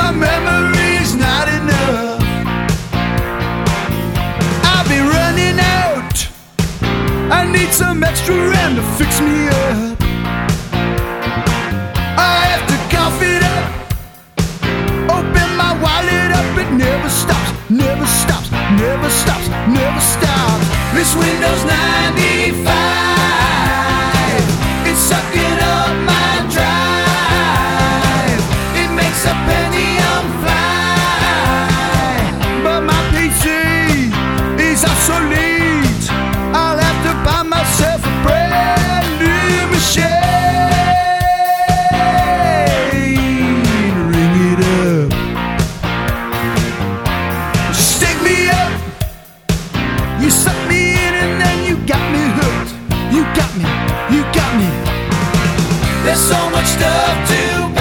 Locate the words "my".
0.00-0.12, 15.62-15.72, 26.12-26.32